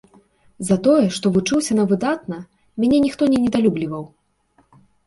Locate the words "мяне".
2.83-2.97